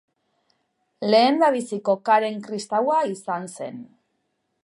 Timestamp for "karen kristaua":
2.09-2.97